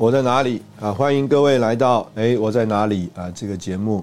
[0.00, 0.90] 我在哪里啊？
[0.90, 3.30] 欢迎各位来到哎，我在哪里啊？
[3.32, 4.02] 这个节目，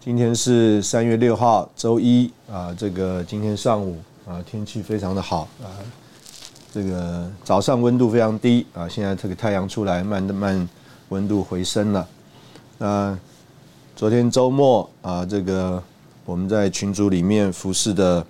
[0.00, 2.72] 今天是三月六号，周一啊。
[2.72, 5.68] 这个今天上午啊，天气非常的好啊。
[6.72, 10.66] 这个早上温度非常低啊，现在这个太阳出来，慢慢
[11.10, 12.08] 温度回升了。
[12.78, 13.18] 那
[13.94, 15.82] 昨天周末啊，这个
[16.24, 18.26] 我们在群组里面服侍的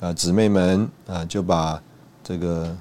[0.00, 1.80] 啊姊妹们啊，就把
[2.24, 2.76] 这个。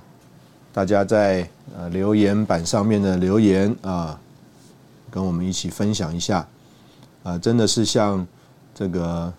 [0.78, 4.16] 大家在呃留言板上面的留言啊，
[5.10, 6.48] 跟我们一起分享一下
[7.24, 8.24] 啊，真的是像
[8.76, 9.34] 这个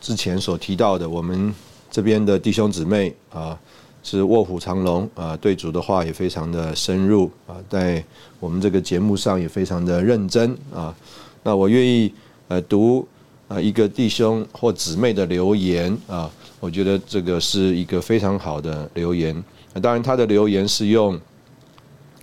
[0.00, 1.54] 之前所提到的，我们
[1.90, 3.60] 这边的弟兄姊妹啊，
[4.02, 8.02] 是卧虎藏龙啊，对主的话也非常的深入啊，在
[8.40, 10.96] 我们这个节目上也非常的认真啊。
[11.42, 12.10] 那我愿意
[12.48, 13.06] 呃读
[13.48, 16.30] 啊一个弟兄或姊妹的留言啊。
[16.60, 19.42] 我觉得这个是一个非常好的留言。
[19.72, 21.20] 那当然，他的留言是用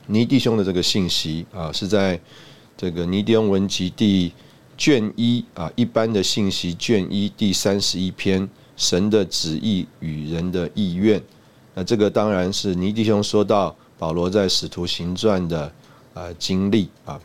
[0.07, 2.19] 尼弟兄的这个信息啊，是在
[2.75, 4.33] 这个尼弟兄文集第
[4.77, 11.21] 卷一啊，一般的信息卷一第三十一篇，神的旨意与人的意愿。
[11.73, 15.71] 那这个当然是尼弟兄说到保罗在使徒行传的
[16.13, 17.19] 啊经历啊，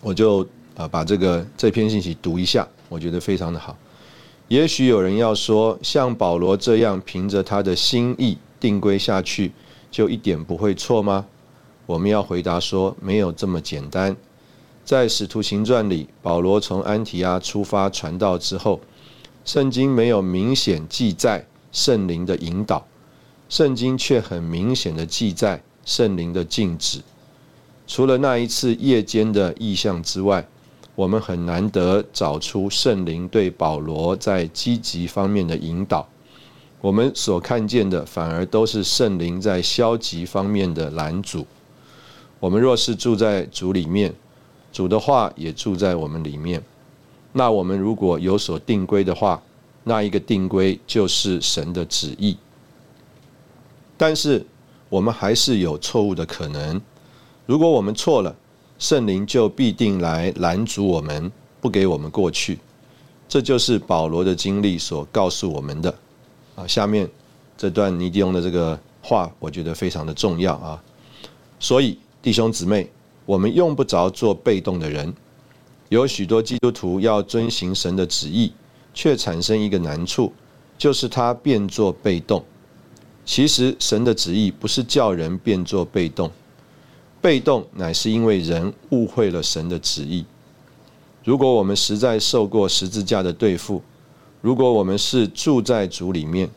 [0.00, 0.46] 我就
[0.76, 3.76] 啊把这个这篇信息读一下，我觉得非常的好。
[4.48, 9.52] 也许有人要说，像保罗这样凭着他的心意定规下去，
[9.90, 11.24] 就一点不会错吗？
[11.86, 14.14] 我们要回答说，没有这么简单。
[14.84, 18.80] 在使徒行传里，保罗从安提阿出发传道之后，
[19.46, 22.86] 圣经没有明显记载圣灵的引导，
[23.48, 27.00] 圣经却很明显的记载圣灵的禁止。
[27.86, 30.46] 除了那一次夜间的异象之外。
[30.96, 36.06] 我们很难得找出圣灵对保罗在积极方面的引导，
[36.80, 41.44] 我们所看见的反而都是圣灵在消极方面的拦阻。
[42.38, 44.14] 我们若是住在主里面，
[44.72, 46.62] 主的话也住在我们里面，
[47.32, 49.42] 那我们如果有所定规的话，
[49.82, 52.36] 那一个定规就是神的旨意。
[53.96, 54.46] 但是
[54.88, 56.80] 我们还是有错误的可能，
[57.46, 58.36] 如果我们错了。
[58.84, 62.58] 圣灵就必定来拦阻我们，不给我们过去。
[63.26, 65.94] 这就是保罗的经历所告诉我们的。
[66.54, 67.08] 啊，下面
[67.56, 70.82] 这段尼迪翁的这个话，我觉得非常的重要啊。
[71.58, 72.86] 所以弟兄姊妹，
[73.24, 75.10] 我们用不着做被动的人。
[75.88, 78.52] 有许多基督徒要遵行神的旨意，
[78.92, 80.30] 却产生一个难处，
[80.76, 82.44] 就是他变作被动。
[83.24, 86.30] 其实神的旨意不是叫人变作被动。
[87.24, 90.26] 被动乃是因为人误会了神的旨意。
[91.24, 93.80] 如果我们实在受过十字架的对付，
[94.42, 96.50] 如果我们是住在主里面，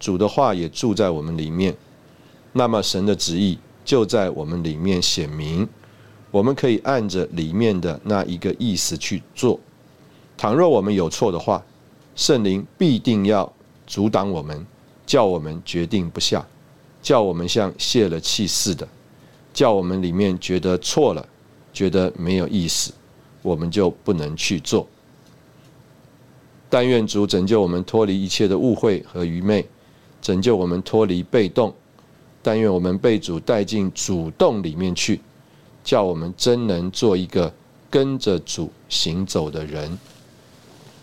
[0.00, 1.72] 主的话也住在我们里面，
[2.52, 5.68] 那么神的旨意就在我们里面显明。
[6.32, 9.60] 我们可以按着里面的那一个意思去做。
[10.36, 11.64] 倘若我们有错的话，
[12.16, 13.52] 圣灵必定要
[13.86, 14.66] 阻挡我们，
[15.06, 16.44] 叫我们决定不下，
[17.00, 18.88] 叫我们像泄了气似的。
[19.52, 21.26] 叫我们里面觉得错了，
[21.72, 22.92] 觉得没有意思，
[23.42, 24.86] 我们就不能去做。
[26.70, 29.66] 但愿主拯救我们脱离一切的误会和愚昧，
[30.20, 31.74] 拯救我们脱离被动。
[32.42, 35.20] 但愿我们被主带进主动里面去，
[35.82, 37.52] 叫我们真能做一个
[37.90, 39.98] 跟着主行走的人。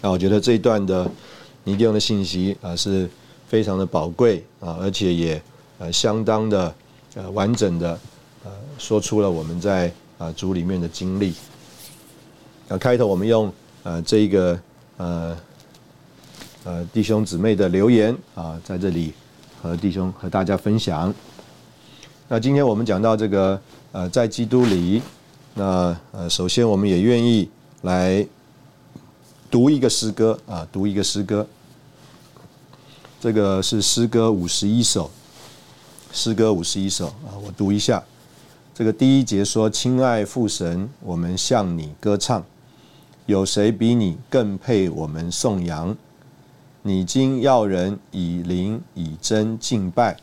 [0.02, 1.10] 那我觉得这一段的
[1.64, 3.10] 尼迪翁的信息啊是
[3.48, 5.42] 非常的宝贵啊，而且也
[5.80, 6.74] 呃相当的
[7.16, 8.00] 呃完整的。
[8.78, 11.34] 说出了我们在啊组里面的经历。
[12.68, 13.52] 那开头我们用
[13.84, 14.60] 呃这一个
[14.98, 15.38] 呃
[16.64, 19.14] 呃弟兄姊妹的留言啊，在这里
[19.62, 21.14] 和弟兄和大家分享。
[22.28, 23.62] 那今天我们讲到这个
[23.92, 25.02] 呃在基督里
[25.54, 27.50] 那呃，首先我们也愿意
[27.84, 28.26] 来
[29.50, 31.48] 读一个诗歌啊，读一个诗歌。
[33.22, 35.10] 这个是诗歌五十一首，
[36.12, 38.04] 诗歌五十一首啊，我读一下。
[38.76, 42.44] 这个第一节说：“亲爱父神，我们向你歌唱，
[43.26, 45.96] 有谁比你更配我们颂扬？
[46.82, 50.18] 你今要人以灵以真敬拜，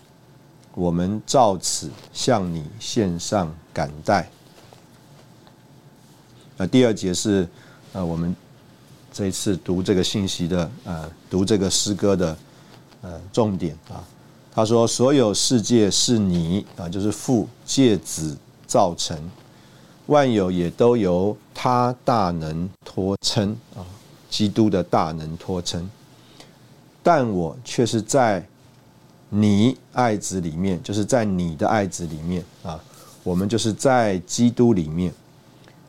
[0.75, 4.29] 我们照此向你献上感戴。”
[6.59, 7.49] 那第二节是
[7.95, 8.37] 呃，我们
[9.11, 12.37] 这次读这个信息的呃，读这个诗歌的
[13.01, 14.05] 呃重点啊。
[14.55, 19.19] 他说：“所有世界是你啊，就是父借子造成，
[20.07, 23.81] 万有也都由他大能托称啊，
[24.29, 25.91] 基督的大能托称。
[27.03, 28.47] 但我却是在
[29.31, 32.79] 你爱子里面，就是在你的爱子里面啊，
[33.25, 35.13] 我们就是在基督里面。”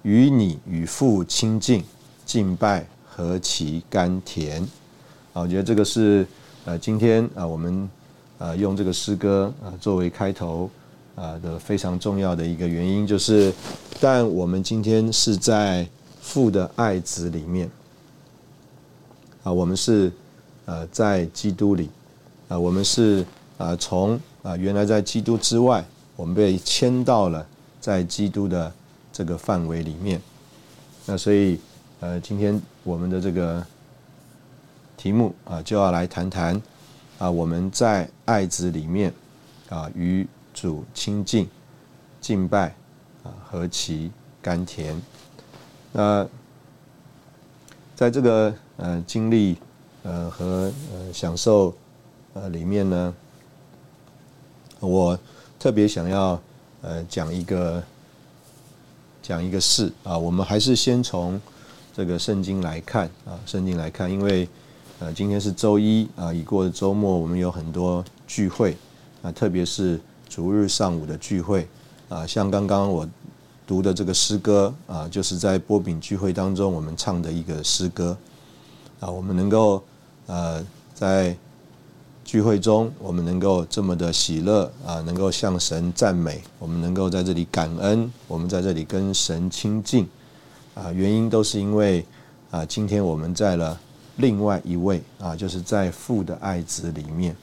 [0.04, 1.82] 与你与父亲近，
[2.26, 4.62] 敬拜何其甘甜！
[5.32, 6.28] 啊，我觉得这个是
[6.66, 7.90] 呃，今天啊，我们
[8.38, 10.70] 呃用这个诗歌啊作为开头
[11.16, 13.54] 啊的非常重要的一个原因，就是，
[14.00, 15.88] 但我们今天是在
[16.22, 17.70] 父的爱子里面
[19.44, 20.12] 啊，我们是
[20.66, 21.90] 呃在基督里
[22.48, 23.26] 啊，我们是
[23.58, 25.84] 啊从啊原来在基督之外，
[26.16, 27.46] 我们被迁到了
[27.80, 28.72] 在基督的。
[29.16, 30.20] 这个范围里面，
[31.06, 31.60] 那所以，
[32.00, 33.64] 呃，今天我们的这个
[34.98, 36.60] 题目啊，就要来谈谈
[37.18, 39.14] 啊，我们在爱子里面
[39.70, 41.50] 啊，与主亲近、
[42.20, 42.76] 敬拜
[43.24, 44.12] 啊，何其
[44.42, 45.02] 甘甜！
[45.92, 46.28] 那
[47.96, 49.58] 在这个呃经历
[50.04, 51.76] 呃和呃享受
[52.34, 53.14] 呃里面呢，
[54.80, 55.18] 我
[55.60, 56.42] 特别想要
[56.82, 57.84] 呃讲一个。
[59.26, 61.40] 讲一个事啊，我们还是先从
[61.96, 64.46] 这个圣经来看啊，圣经来看，因为
[65.04, 68.78] 呃今天是周一啊，已过的周末，我们有很多聚会
[69.22, 71.68] 啊，特别是逐日上午的聚会
[72.08, 73.06] 啊，像刚刚我
[73.68, 78.16] 读的这个诗歌啊，就是在波饼聚会当中我们唱的一个诗歌
[79.02, 79.84] 啊，我们能够
[80.28, 81.36] 呃在。
[82.26, 90.08] 聚会中，我们能够这么的喜乐啊，能够向神赞美，我们能够在这里感恩，我们在这里跟神亲近
[90.74, 92.04] 啊，原因都是因为
[92.50, 93.78] 啊，今天我们在了
[94.18, 97.36] 另外一位啊，就是在父的爱子里面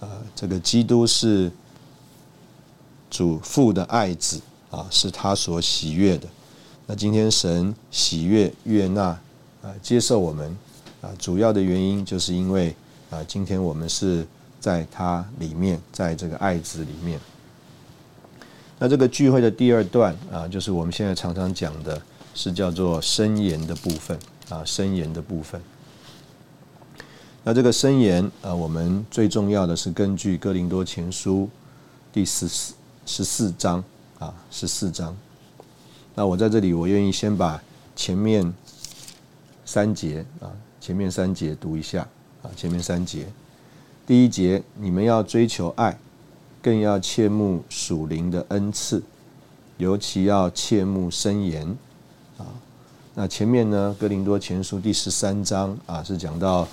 [0.00, 1.50] 啊，这个基督是
[3.10, 4.40] 主父的爱子
[4.70, 6.28] 啊，是他所喜悦的。
[6.86, 9.18] 那今天神喜悦悦纳
[9.62, 10.56] 啊，接受我们
[11.00, 12.74] 啊，主要的原因就是因为。
[13.10, 14.22] 啊，今天我们是
[14.60, 17.18] 在他里面，在这个爱子里面。
[18.78, 21.98] 那这个聚会的第二段啊，就是我们现在常常讲的，
[22.34, 24.18] 是叫做申言的部分
[24.50, 25.58] 啊，申言的部分。
[27.48, 31.48] 那这个申言啊，我们最重要的是根据哥林多前书
[32.12, 32.74] 第十四
[33.06, 33.82] 十四章
[34.18, 35.16] 啊，十四章。
[36.14, 37.58] 那我在这里，我愿意先把
[37.96, 38.52] 前面
[39.64, 42.06] 三节啊，前面三节读一下。
[42.42, 43.26] 啊，前面三节，
[44.06, 45.98] 第一节，你们要追求爱，
[46.60, 49.02] 更要切慕属灵的恩赐，
[49.78, 51.66] 尤其要切慕深言。
[52.36, 52.44] 啊，
[53.14, 56.68] 那前面呢，《哥林多前书》第十三章啊，是讲到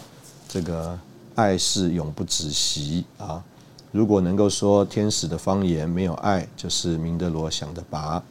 [0.47, 0.97] 这个
[1.35, 3.43] 爱是永不止息啊。
[3.91, 8.21] 如果能够说天使的方言，没有爱，就是明德罗想的拔。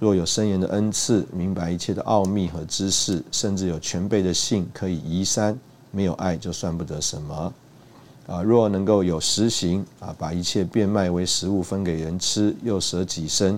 [0.00, 5.58] 若有深言的恩赐，明白一切的奥秘和知识，甚至有全备的信，可以移山。
[5.92, 7.54] 没有爱就算不得什么
[8.26, 8.42] 啊！
[8.42, 13.56] 若能够有实行啊，把一切变卖为食物分给人吃，又舍己身，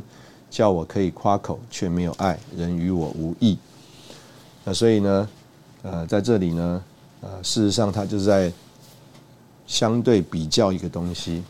[0.51, 3.57] 叫我可以夸口，却没有爱人与我无益。
[4.65, 5.29] 那所以呢，
[5.81, 6.85] 呃，在这里呢，
[7.21, 8.53] 呃，事实上他就是在
[9.67, 11.43] 相对比较一个东西，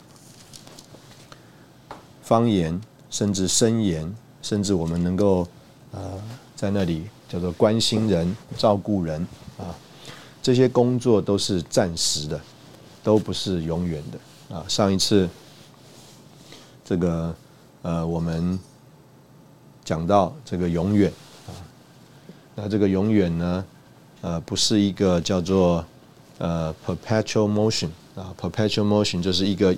[2.22, 2.80] 方言，
[3.10, 5.46] 甚至深言，甚至我们能够
[5.92, 6.20] 呃
[6.54, 9.20] 在那里叫做关心人、照顾人
[9.58, 9.74] 啊。
[10.42, 12.40] 这些工作都是暂时的，
[13.02, 14.64] 都不是永远的啊！
[14.68, 15.28] 上一次
[16.84, 17.34] 这个
[17.82, 18.56] 呃，我们
[19.84, 21.12] 讲到这个永远
[21.48, 21.50] 啊，
[22.54, 23.64] 那这个永远呢，
[24.26, 25.84] 呃，不是一个叫做
[26.38, 29.72] 呃 perpetual motion 啊，perpetual motion 就是一个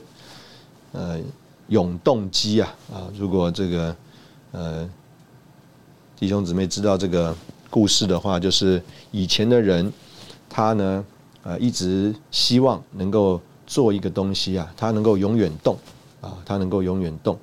[0.93, 1.21] 呃
[1.67, 3.13] 永动机啊啊！
[3.15, 3.95] 如果这个
[4.53, 4.89] 呃
[6.19, 7.37] 弟兄姊妹知道这个
[7.69, 9.93] 故事的话，就是以前的人。
[10.51, 11.05] 他呢，
[11.43, 15.77] 呃，一直希望能够做一个东西啊，他能够永远动，
[16.23, 17.39] 啊，他能够永远动。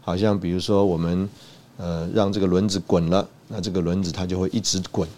[0.00, 1.28] 好像比如说我们
[1.76, 5.08] 呃让这个轮子滚了，那这个轮子它就会一直滚。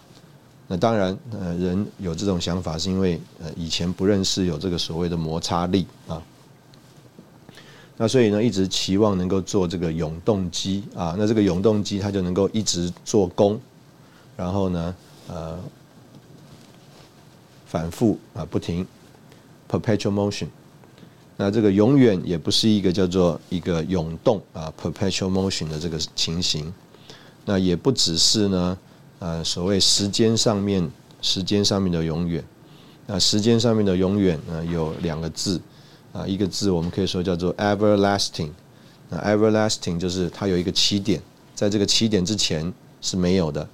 [0.67, 6.21] 那当然，呃，人有这种想法是因为呃以前不认识有这个所谓的摩擦力啊。
[7.95, 13.59] 那所以呢，一直期望能够做这个永动机啊，那这个永动机它就能够一直做功，
[14.35, 14.95] 然后呢，
[15.29, 15.57] 呃，
[17.65, 18.85] 反复啊不停
[19.67, 20.47] ，perpetual motion。
[21.37, 26.73] 那这个永远也不是一个叫做一个永动啊 perpetual motion 的这个情形，
[27.45, 28.77] 那也不只是呢，
[29.19, 30.89] 呃，所谓时间上面
[31.21, 32.43] 时间上面的永远，
[33.05, 35.59] 那时间上面的永远呢有两个字。
[36.13, 38.49] 啊，一个字我们可以说叫做 everlasting。
[39.09, 41.21] 那 everlasting 就是它有一个起点，
[41.53, 43.67] 在这个起点之前是没有的，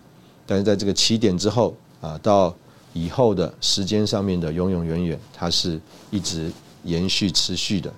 [0.45, 2.53] 但是在这个起点之后啊，到
[2.91, 5.79] 以后的时间上面的永永远远，它是
[6.11, 6.51] 一直
[6.83, 7.93] 延续持续的。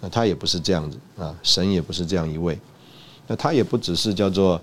[0.00, 2.58] 那它也不是这样子啊，神也不是这样一位。
[3.26, 4.60] 那它也不只是叫做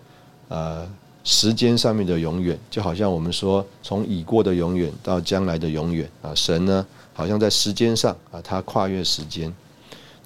[0.50, 0.88] 呃
[1.26, 6.86] 时间上面的永远，就好像我们说从已过的永远到将来的永远啊，神呢？
[7.14, 9.52] 好像在时间上啊，它跨越时间。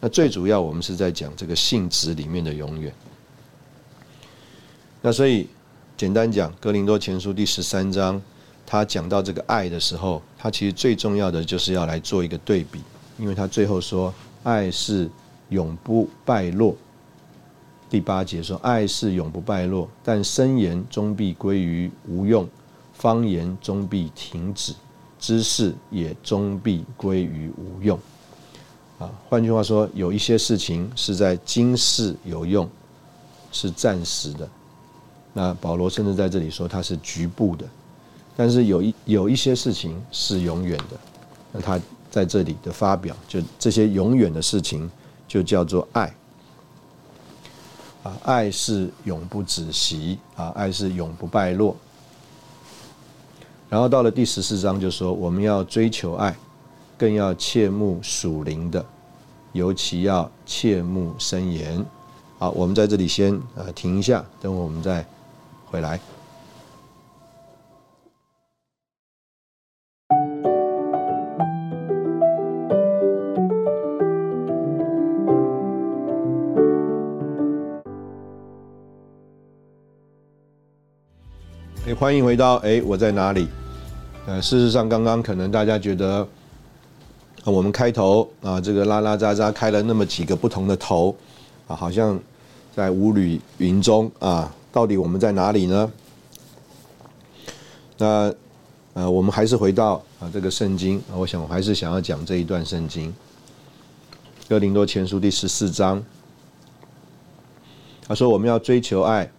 [0.01, 2.93] 那最主要，我们是在讲这个性质里面的永远。
[5.01, 5.47] 那所以，
[5.95, 8.21] 简单讲，《格林多前书》第十三章，
[8.65, 12.81] 他讲到这个爱的时候，他其实最重要的就是要来做一个对比，
[13.17, 14.13] 因为他最后说，
[14.43, 15.09] 爱是
[15.49, 16.75] 永不败落。
[17.89, 22.47] 第八节说，爱是永不败落，但深言终必归于无用，
[22.93, 24.73] 方言终必停止。
[25.19, 27.99] 知识也终必归于无用，
[28.99, 32.69] 啊，换句话说，有一些事情是在今世有用，
[33.51, 34.47] 是暂时的。
[35.33, 37.65] 那保罗甚至在这里说它是局部的，
[38.37, 40.97] 但是有一有一些事情是永远的。
[41.51, 41.77] 那他
[42.09, 44.89] 在这里的发表，就这些永远的事情，
[45.27, 46.15] 就叫做爱。
[48.03, 51.75] 啊，爱是永不止息，啊，爱是永不败落。
[53.69, 56.35] 然后到了第十四章，就说我们要追求爱，
[56.97, 58.83] 更要切慕属灵的，
[59.51, 61.85] 尤其要切慕深言。
[62.37, 65.05] 好，我们在这里先呃停一下，等会我们再
[65.69, 65.99] 回来。
[81.99, 83.45] 欢迎回到哎，我在哪里？
[84.25, 86.25] 呃，事实上，刚刚可能大家觉得，
[87.43, 91.13] 我们开头啊，这个拉拉扎扎开了那么几个不同的头，
[91.67, 92.17] 啊，好像
[92.73, 95.91] 在雾里云中啊，到底我们在哪里呢？
[97.97, 98.33] 那
[98.93, 103.09] 呃，我们还是回到啊这个圣经，我想我还是想要讲这一段圣经，
[104.47, 106.01] 《哥林多前书》第十四章，
[108.07, 109.29] 他说我们要追求爱，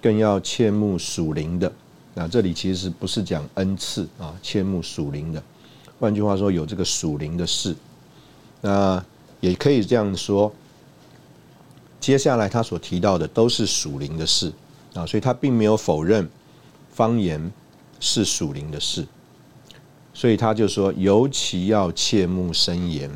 [0.00, 1.72] 更要切慕属灵的。
[2.18, 5.42] 那这里其实不是讲恩赐啊，切慕属灵的。
[6.00, 7.76] 换句话说，有这个属灵的事。
[8.62, 9.04] 那
[9.40, 10.50] 也可以这样说。
[12.00, 14.50] 接下来他所提到的都是属灵的事
[14.94, 16.26] 啊，所以他并没有否认
[16.90, 17.52] 方言
[18.00, 19.06] 是属灵的事。
[20.14, 23.10] 所以他就说，尤其要切慕深言。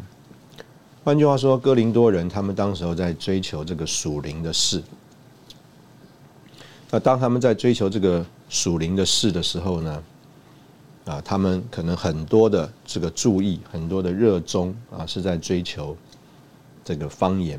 [1.03, 4.83] 换句话说，哥林多人他们当时候在追求这个属灵的事。
[6.91, 10.03] 那当他们在追求这个属灵的事的时候呢，
[11.07, 15.97] 啊，他们可能很多的这个注意，很多的热衷啊，是在追求
[16.85, 17.59] 这个方言。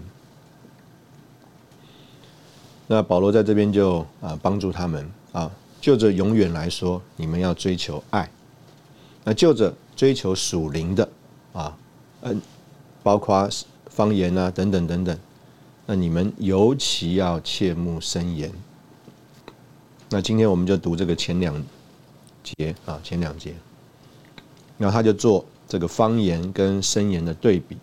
[2.88, 8.26] 那保罗在这边就啊帮助他们啊，就着永远来说，你们要追求爱；
[9.24, 11.10] 那就着追求属灵的
[11.54, 11.78] 啊，
[12.24, 12.42] 嗯，
[13.02, 13.50] 包括
[13.88, 15.18] 方言啊等等等等，
[15.86, 18.52] 那你们尤其要切慕深言。
[20.14, 21.56] 那今天我们就读这个前两
[22.44, 23.56] 节啊，前两节，
[24.78, 27.78] 然后他就做这个方言跟声言的对比。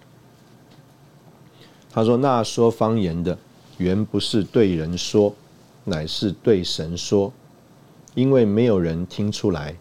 [1.91, 3.37] 他说：“那说方言的，
[3.79, 5.35] 原不是对人说，
[5.85, 7.33] 乃是对神说，
[8.15, 9.75] 因为没有人听出来。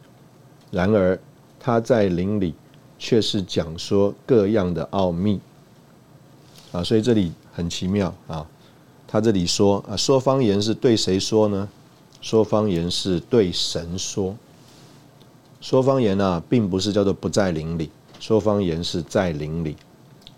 [0.71, 1.19] 然而
[1.59, 2.55] 他在灵里
[2.97, 5.41] 却是讲说各样的奥秘。”
[6.71, 8.47] 啊，所以这里很奇妙啊。
[9.05, 11.67] 他这里说啊，说方言是对谁说呢？
[12.21, 14.35] 说方言是对神说，
[15.61, 19.75] 说方言呢，并不是叫做不在灵里，说方言是在灵里，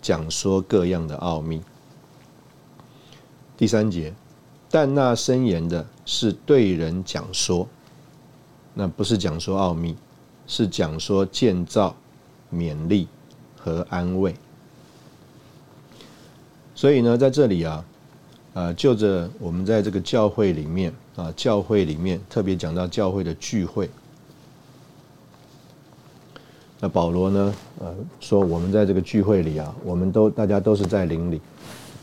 [0.00, 1.62] 讲说各样的奥秘。
[3.56, 4.14] 第三节，
[4.70, 7.68] 但那申言的是对人讲说，
[8.72, 9.96] 那不是讲说奥秘，
[10.46, 11.94] 是讲说建造、
[12.52, 13.08] 勉励
[13.58, 14.34] 和安慰。
[16.74, 17.84] 所以呢，在这里啊，
[18.60, 23.88] 呃，就着我们在这个教会里面啊，教会里面特别讲到教会的聚会。
[26.78, 31.40] 那保罗呢，呃，说我们在这个聚会里啊，我们都大家都是在灵里，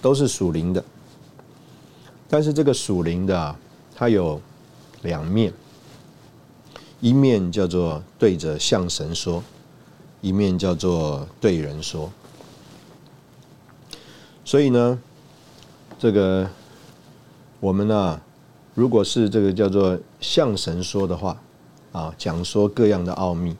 [0.01, 0.83] 都是属灵的。
[2.27, 3.55] 但是这个属灵的啊，
[3.95, 4.41] 它有
[5.03, 5.53] 两面，
[6.99, 9.43] 一面叫做对着向神说，
[10.21, 12.11] 一面叫做对人说。
[14.43, 14.99] 所以呢。
[15.99, 16.47] 这个
[17.59, 18.21] 我们呢，
[18.75, 21.41] 如果是这个叫做向神说的话，
[21.91, 23.57] 啊，讲说各样的奥秘，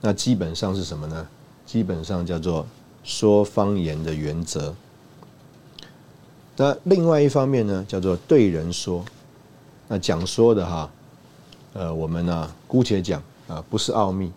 [0.00, 1.28] 那基本上是什么呢？
[1.64, 2.66] 基本上叫做
[3.04, 4.74] 说方言的原则。
[6.56, 9.04] 那另外一方面呢，叫做对人说，
[9.86, 10.90] 那讲说的哈，
[11.74, 14.32] 呃，我们呢姑且讲啊，不是奥秘，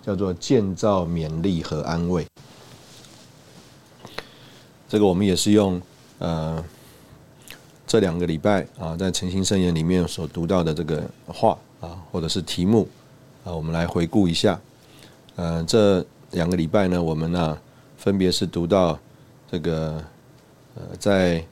[0.00, 2.24] 叫做建造勉励和安慰。
[4.88, 5.82] 这个我们也是用
[6.20, 6.64] 呃。
[7.86, 12.88] 这两个礼拜啊，在诚心圣言里面所读到的这个话啊，或者是题目
[13.44, 14.58] 啊，我们来回顾一下。
[15.36, 17.58] 呃，这两个礼拜呢，我们呢
[17.96, 18.98] 分别是读到
[19.50, 20.02] 这个
[20.74, 21.44] 呃，在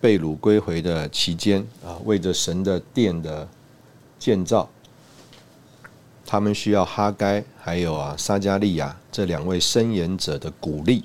[0.00, 3.46] 被掳归回的期间啊，为着神的殿的
[4.18, 4.68] 建造，
[6.26, 11.04] 他们需要哈该还有啊撒加利亚这两位申言者的鼓励。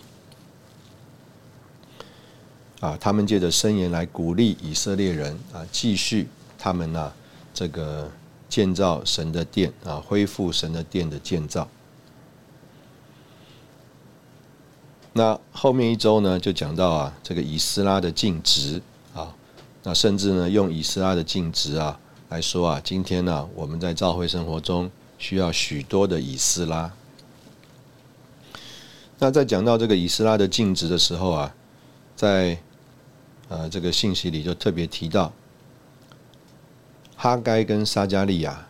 [2.84, 6.28] 啊，他们借着声言来鼓励以色列人啊，继续
[6.60, 7.14] 他们呢
[7.54, 8.12] 这个
[8.50, 11.66] 建造神的殿啊，恢复神的殿的建造。
[15.14, 18.82] 那后面一周呢，就讲到啊，这个以斯拉的尽职
[19.16, 19.34] 啊，
[19.84, 21.98] 那甚至呢，用以斯拉的尽职啊
[22.28, 26.92] 来说啊，今天呢，我们在教会生活中需要许多的以斯拉。
[29.20, 31.56] 那在讲到这个以斯拉的尽职的时候啊，
[32.14, 32.58] 在
[33.54, 35.32] 呃，这个信息里就特别提到，
[37.16, 38.68] 哈该跟撒加利亚，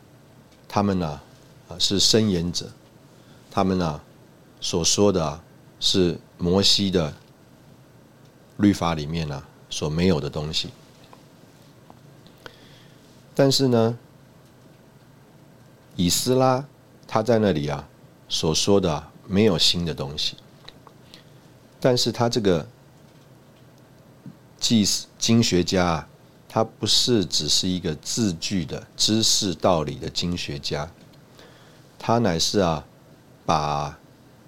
[0.68, 1.22] 他们呢，
[1.70, 2.70] 啊是申言者，
[3.50, 4.02] 他们呢
[4.60, 5.40] 所说的，
[5.80, 7.14] 是摩西的
[8.58, 10.68] 律法里面呢所没有的东西。
[13.34, 13.98] 但是呢，
[15.96, 16.66] 以斯拉
[17.08, 17.88] 他在那里啊
[18.28, 20.36] 所说的没有新的东西，
[21.80, 22.68] 但是他这个。
[24.64, 24.88] 祭
[25.20, 26.08] 经学家，
[26.48, 30.90] 他不是只是一个字句的知识道理的经学家，
[32.00, 32.86] 他乃是啊，
[33.46, 34.00] 把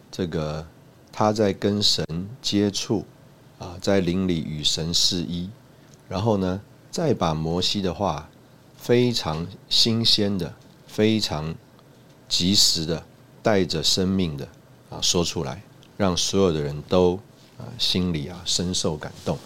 [0.09, 0.65] 这个
[1.11, 3.03] 他在跟神接触
[3.59, 5.49] 啊，在灵里与神示一，
[6.07, 8.29] 然后呢，再把摩西的话
[8.77, 10.53] 非常新鲜的、
[10.87, 11.53] 非常
[12.29, 13.03] 及时的、
[13.43, 14.47] 带着生命的
[14.89, 15.61] 啊说出来，
[15.97, 17.19] 让所有的人都
[17.57, 19.37] 啊心里啊深受感动。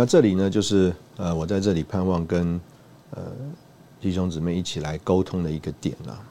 [0.00, 2.60] 那这里呢，就是呃，我在这里盼望跟
[3.10, 3.20] 呃
[4.00, 6.22] 弟兄姊妹一起来沟通的一个点啊，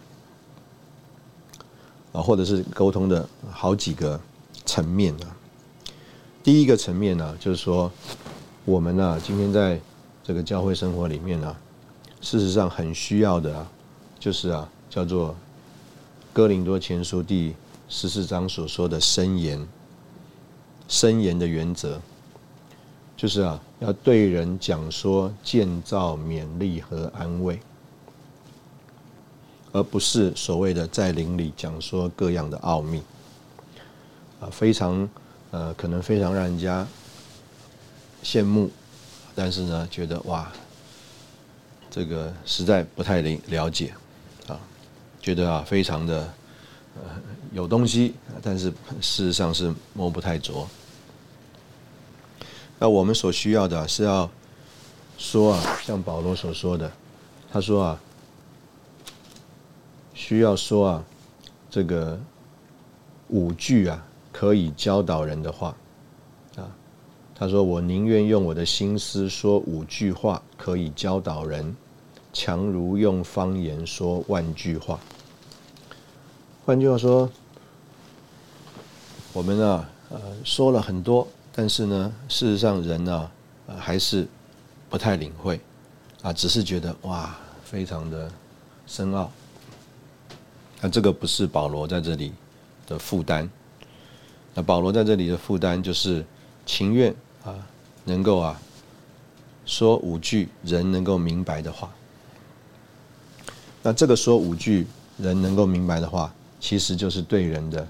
[2.13, 4.17] 啊，或者是沟通的好几个
[4.63, 5.35] 层面啊。
[6.41, 7.91] 第一个层面呢，就是说
[8.63, 9.77] 我们呢，今天在
[10.23, 11.53] 这个教会生活里面呢，
[12.21, 13.67] 事实上很需要的，
[14.17, 15.35] 就是啊，叫做
[16.31, 17.53] 哥林多前书第
[17.89, 19.67] 十四章所说的申言，
[20.87, 21.99] 申言的原则。
[23.17, 27.59] 就是啊，要对人讲说建造、勉励和安慰，
[29.71, 33.01] 而不是所谓的在灵里讲说各样的奥秘。
[34.39, 35.09] 啊，非常
[35.49, 36.85] 呃，可能非常让人家
[38.23, 38.69] 羡慕，
[39.33, 40.51] 但是呢，觉得哇，
[41.89, 43.95] 这个实在不太了了解
[44.45, 44.59] 啊，
[45.19, 46.31] 觉得啊，非常的
[47.51, 48.69] 有东西，但是
[49.01, 50.67] 事实上是摸不太着。
[52.79, 54.29] 那我们所需要的是要
[55.17, 56.91] 说啊，像保罗所说的，
[57.51, 57.99] 他说啊，
[60.13, 61.03] 需要说啊，
[61.69, 62.19] 这个
[63.29, 65.75] 五句啊，可以教导人的话
[66.55, 66.69] 啊。
[67.39, 71.75] 他说：“我宁愿用我的心思说五句话，可以教导人，
[72.33, 74.99] 强如用方言说万句话。”
[76.65, 77.29] 换句话说，
[79.33, 81.27] 我们啊，呃，说了很多。
[81.57, 83.31] 但是呢，事实上人呢，
[83.79, 84.27] 还是
[84.91, 85.59] 不太领会，
[86.21, 88.31] 啊，只是觉得哇，非常的
[88.85, 89.31] 深奥。
[90.79, 92.31] 那这个不是保罗在这里
[92.85, 93.49] 的负担。
[94.53, 96.23] 那保罗在这里的负担就是
[96.63, 97.11] 情愿
[97.43, 97.55] 啊，
[98.03, 98.61] 能够啊，
[99.65, 101.91] 说五句人能够明白的话。
[103.81, 104.85] 那这个说五句
[105.17, 107.87] 人能够明白的话，其实就是对人的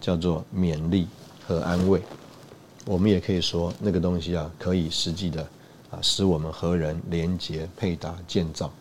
[0.00, 1.08] 叫做勉励
[1.48, 2.00] 和安慰。
[2.86, 5.42] 我们也可以说那个东西啊，可以实际的
[5.90, 8.72] 啊，使我们和人连结、配搭、建造。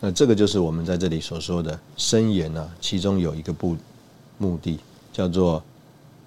[0.00, 3.76] 那这个就是我们在这里所说的申言呢，其中有一个不
[4.38, 4.80] 目的，
[5.12, 5.62] 叫做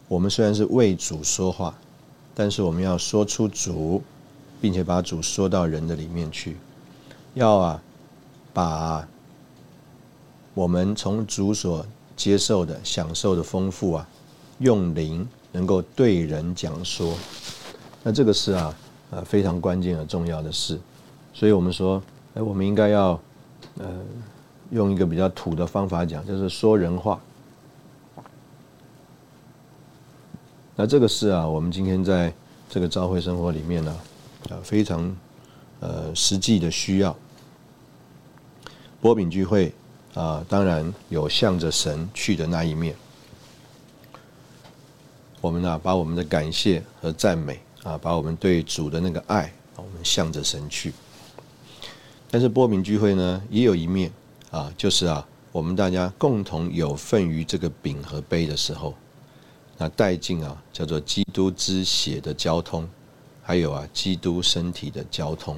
[0.07, 1.75] 我们虽然是为主说话，
[2.35, 4.03] 但是我们要说出主，
[4.61, 6.55] 并且把主说到人的里面去，
[7.33, 7.83] 要啊，
[8.53, 9.07] 把
[10.53, 11.83] 我们从主所
[12.15, 14.07] 接受的、享受的丰富啊，
[14.59, 17.13] 用灵能够对人讲说，
[18.03, 18.75] 那这个是啊，
[19.11, 20.79] 呃，非常关键和重要的事，
[21.33, 22.01] 所以我们说，
[22.33, 23.19] 哎，我们应该要。
[23.79, 23.87] 呃，
[24.69, 27.19] 用一个比较土的方法讲，就是说人话。
[30.75, 32.31] 那这个是啊，我们今天在
[32.69, 33.99] 这个朝会生活里面呢，
[34.49, 35.15] 呃，非常
[35.79, 37.15] 呃实际的需要。
[39.01, 39.73] 波饼聚会
[40.13, 42.95] 啊，当然有向着神去的那一面。
[45.41, 50.93] 我们呢，把我们的感谢和赞美啊，把我们对主的那个爱，我们向着神去。
[52.31, 54.11] 但是波明聚会呢，也有一面
[54.51, 58.95] 啊，就是啊，我们大家共同有份于这个饼和杯的时候，
[59.77, 62.87] 那带进啊，叫做基督之血的交通，
[63.41, 65.57] 还有啊，基督身体的交通。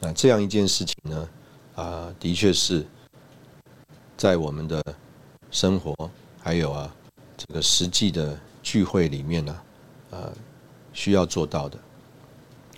[0.00, 1.28] 那这样一件事情呢，
[1.74, 2.86] 啊，的确是
[4.18, 4.82] 在我们的
[5.48, 5.94] 生活，
[6.40, 6.92] 还有啊，
[7.36, 9.56] 这个实际的聚会里面呢，
[10.10, 10.32] 呃，
[10.92, 11.78] 需要做到的。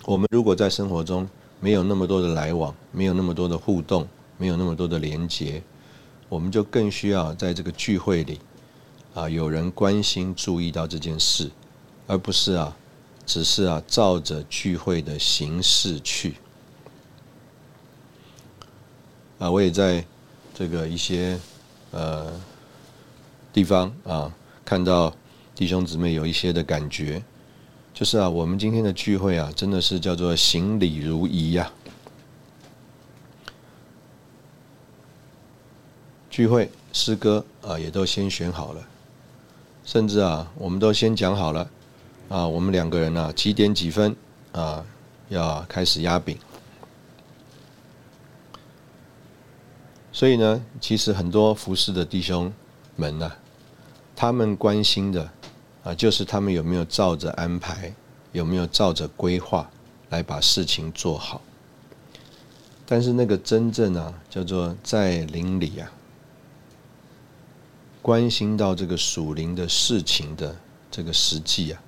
[0.05, 1.27] 我们如果在生活中，
[1.59, 5.63] 没有那么多的来往，没有那么多的互动，没有那么多的连结，
[6.29, 8.39] 我们就更需要在这个聚会里，
[9.15, 11.49] 啊，有人关心、注意到这件事，
[12.05, 12.77] 而不是啊，
[13.25, 16.35] 只是啊，照着聚会的形式去。
[19.39, 20.05] 啊，我也在
[20.61, 21.39] 这个一些
[21.89, 22.31] 呃
[23.51, 24.31] 地方啊，
[24.63, 25.11] 看到
[25.55, 27.23] 弟兄姊妹有一些的感觉。
[27.95, 31.71] 就是啊，我们今天的聚会啊，真的是叫做行礼如仪呀。
[36.29, 38.87] 聚会诗歌啊，也都先选好了，
[39.83, 41.67] 甚至啊，我们都先讲好了
[42.29, 44.15] 啊，我们两个人啊，几点几分
[44.51, 44.85] 啊，
[45.29, 46.37] 要开始压饼。
[50.21, 52.53] 所以呢，其实很多服侍的弟兄
[52.95, 53.31] 们呢，
[54.15, 55.27] 他们关心的。
[55.83, 57.91] 啊，就是他们有没有照着安排，
[58.31, 59.67] 有没有照着规划
[60.11, 61.41] 来把事情做好。
[62.85, 65.91] 但是那个真正啊，叫做在灵里啊，
[67.99, 70.55] 关心到这个属灵的事情的
[70.91, 71.81] 这个实际啊，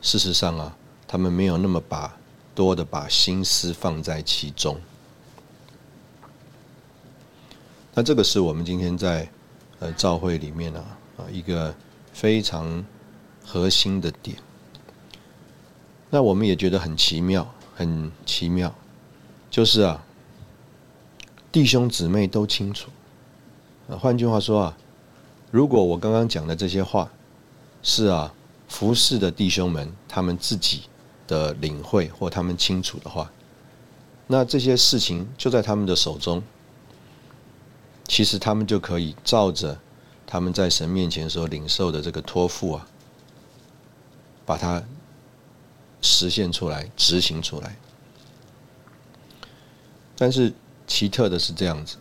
[0.00, 0.76] 事实上啊，
[1.08, 2.16] 他们没有那么把
[2.54, 4.80] 多的把心思放在其中。
[7.94, 9.28] 那这个是我们今天在
[9.78, 10.84] 呃教会里面啊
[11.16, 11.74] 啊一个。
[12.14, 12.84] 非常
[13.42, 14.36] 核心的点，
[16.10, 18.70] 那我们也觉得很奇妙，很奇妙，
[19.50, 20.04] 就是啊，
[21.50, 22.90] 弟兄姊妹都清楚。
[23.98, 24.76] 换句话说啊，
[25.50, 27.10] 如果我刚刚讲的这些话
[27.82, 28.34] 是啊
[28.68, 30.82] 服侍的弟兄们他们自己
[31.26, 33.32] 的领会或他们清楚的话，
[34.26, 36.42] 那这些事情就在他们的手中，
[38.06, 39.78] 其实他们就可以照着。
[40.24, 42.86] 他们在神面前所领受的这个托付啊，
[44.46, 44.82] 把它
[46.00, 47.76] 实现出来、执行出来。
[50.16, 50.50] 但是
[50.86, 51.98] 奇特的是这样子，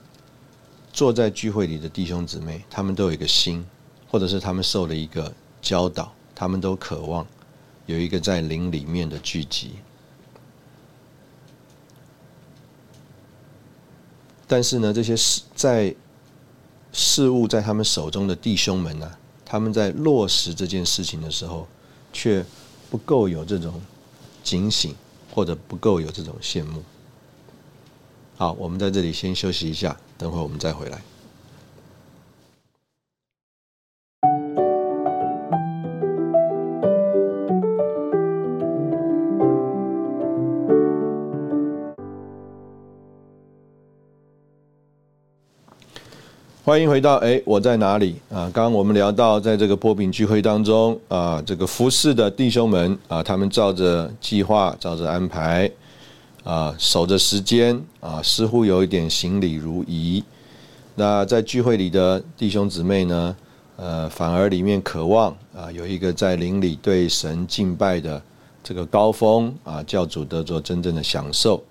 [0.93, 3.65] 坐在聚会里的弟兄姊妹，他们都有一个心，
[4.09, 7.27] 或者是他们受了一个教导，他们都渴望
[7.87, 9.73] 有一个在灵里面的聚集。
[14.51, 15.95] 但是呢，这些事在。
[16.93, 19.09] 事物在他们手中的弟兄们呢，
[19.45, 21.65] 他们在落实这件事情的时候，
[22.11, 22.45] 却
[22.89, 23.79] 不够有这种
[24.43, 24.93] 警醒，
[25.33, 26.83] 或者不够有这种羡慕。
[28.35, 31.01] 好，我们在这里先休息一下，等会我们再回来。
[46.71, 48.47] 欢迎回到哎，我在哪里啊？
[48.53, 55.69] 刚刚我们聊到，在这个波饼聚会当中啊，这个服侍的弟兄们啊，他们照着计划、照着安排
[56.45, 60.23] 啊，守着时间啊，似乎有一点行礼如仪。
[60.95, 63.35] 那在聚会里的弟兄姊妹呢，
[63.75, 68.21] 呃，反而里面渴望啊，有一个在灵里对神敬拜的
[68.63, 71.61] 这个高峰啊，教主得着真正的享受。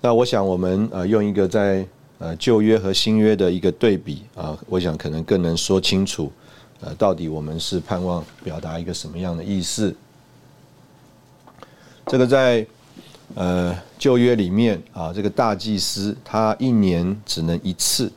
[0.00, 1.86] 那我想，我们呃，用一个在
[2.20, 6.30] 呃，旧约和新约的一个对比啊，我想可能更能说清楚
[6.80, 9.96] 呃，到底我们是盼望表达一个什么样的意思？
[12.04, 12.66] 这个在
[13.34, 18.12] 呃旧约里面啊，这个大祭司他一年只能一次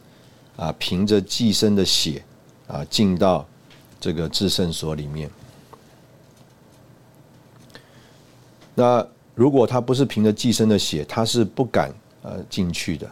[0.57, 2.21] 啊，凭着祭牲的血
[2.67, 3.47] 啊进到
[4.01, 5.29] 这个至圣所里面。
[8.75, 11.89] 那如果他不是凭着寄生的血，他是不敢
[12.21, 13.09] 呃进去的。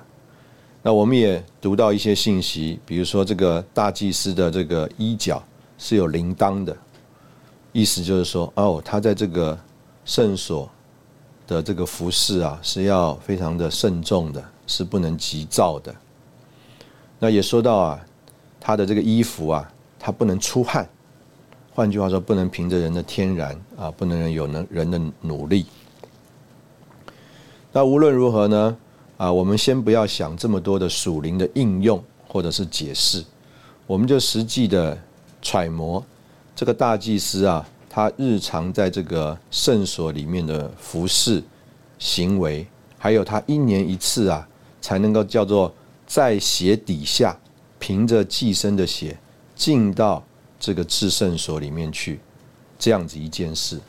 [0.83, 5.41] 那我们也读到一些信息，比如说这个大祭司的这个衣角
[5.77, 6.75] 是有铃铛的，
[7.71, 9.57] 意思就是说，哦，他在这个
[10.05, 10.67] 圣所
[11.45, 15.93] 的这个服饰啊是要非常的慎重的，是不能急躁的。
[17.19, 18.05] 那也说到啊，
[18.59, 20.89] 他的这个衣服啊，他不能出汗。
[21.73, 25.67] 换句话说，不能凭着人的天然啊，不能有能人的努力。
[27.71, 28.77] 那无论如何呢，
[29.21, 33.23] 啊，我们先不要想这么多的属灵的应用或者是解释，
[33.85, 34.97] 我们就实际的
[35.43, 36.03] 揣摩
[36.55, 41.43] 这个大祭司啊，他日常在这个圣所里面的服饰
[41.99, 42.65] 行为，
[42.97, 44.47] 还有他一年一次啊，
[44.81, 45.71] 才能够叫做
[46.07, 47.39] 在血底下
[47.77, 49.15] 凭着寄生的血
[49.55, 50.23] 进到。
[50.59, 52.19] 这个至圣所里面去，
[52.77, 53.79] 这样子一件事，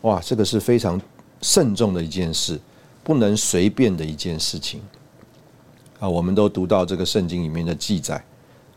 [0.00, 0.98] 哇，这个是非常
[1.42, 2.58] 慎重的一件事，
[3.04, 4.80] 不能随便的一件事情。
[6.00, 8.24] 啊，我们都读到这个圣经里面的记载，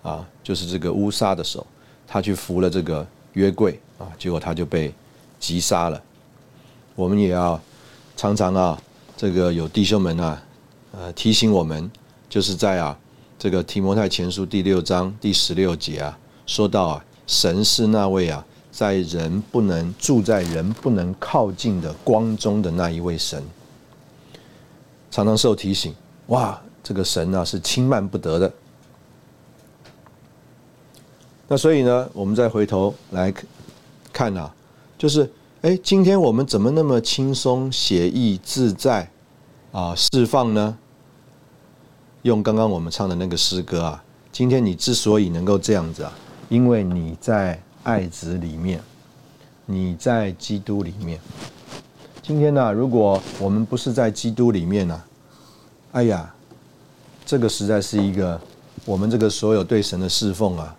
[0.04, 1.66] 啊，就是这个乌沙的手，
[2.06, 4.94] 他去扶了这个约柜，啊，结果他就被
[5.40, 6.00] 击杀了。
[6.94, 7.60] 我们也要
[8.16, 8.80] 常常啊，
[9.16, 10.44] 这个有弟兄们啊，
[10.92, 11.90] 呃，提醒我们，
[12.30, 12.98] 就是在啊。
[13.40, 23.44] 这个提摩太前书第六章第十六节啊，说到啊，神是那位啊，在人不能住在人不能靠近的光中的那一位神，
[25.18, 25.96] 常常受提醒，
[26.28, 28.54] 哇，这个神啊是轻慢不得的。
[31.48, 33.34] 那所以呢，我们再回头来
[34.14, 34.54] 看啊，
[34.96, 35.28] 就是
[35.64, 39.10] 哎，今天我们怎么那么轻松、写意、自在
[39.72, 40.78] 啊，释放呢？
[42.22, 46.14] 用刚刚我们唱的那个诗歌啊，今天你之所以能够这样子啊，
[46.48, 48.80] 因为你在爱子里面，
[49.66, 51.20] 你在基督里面。
[52.28, 55.02] 今天呢，如果我们不是在基督里面呢，
[55.94, 56.36] 哎呀，
[57.26, 58.38] 这个实在是一个
[58.84, 60.76] 我们这个所有对神的侍奉啊，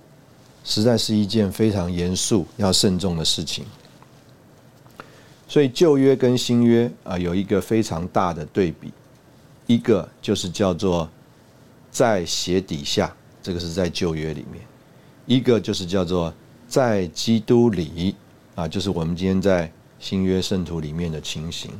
[0.62, 3.64] 实在是一件非常严肃要慎重的事情。
[5.48, 8.92] 所以旧约跟新约啊，有一个非常大的对比，
[9.66, 11.08] 一个就是叫做。
[11.90, 13.10] 在鞋底下，
[13.42, 14.60] 这个是在旧约里面；
[15.24, 16.32] 一个就是叫做
[16.68, 18.14] 在基督里
[18.54, 21.70] 啊，就是我们今天在新约圣徒里面的情形。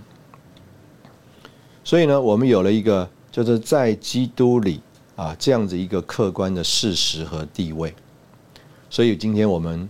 [1.84, 4.80] 所以呢，我们有了一个叫做在基督里
[5.16, 7.94] 啊这样子一个客观的事实和地位。
[8.90, 9.88] 所以今天我们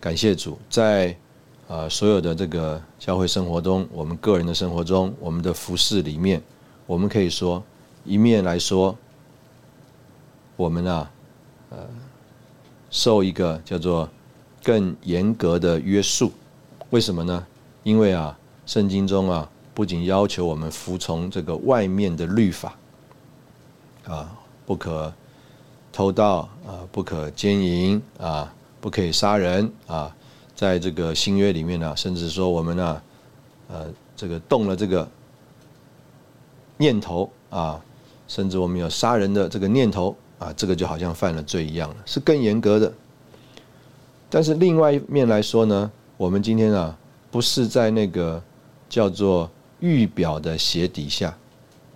[0.00, 1.16] 感谢主，在
[1.66, 6.42] 啊所有的这个教会生活中，我们个人的生活中，我们的服饰里面，
[6.86, 7.62] 我们可以说
[8.04, 8.96] 一面来说。
[10.56, 11.08] 我们啊，
[11.70, 11.78] 呃，
[12.90, 14.10] 受一个叫做
[14.60, 16.32] 更严格的约束，
[16.90, 17.46] 为什么呢？
[17.82, 22.76] 因为啊，圣经中啊，不仅要求我们服从这个外面的律法，
[24.06, 24.30] 啊，
[24.66, 25.12] 不可
[25.92, 30.14] 偷盗啊，不可奸淫啊，不可以杀人啊，
[30.54, 33.02] 在这个新约里面呢，甚至说我们呢，
[33.68, 35.08] 呃，这个动了这个
[36.76, 37.80] 念头啊，
[38.26, 40.16] 甚至我们有杀人的这个念头。
[40.38, 42.92] 啊，这个就好像犯了罪一样，是更严格的。
[44.30, 46.98] 但是另外一面来说呢，我们今天啊，
[47.30, 48.42] 不是在那个
[48.88, 51.38] 叫做预表的鞋底下，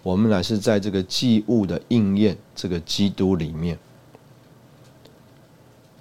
[0.00, 3.76] 我们乃是在这个祭物的应验这个基督里面。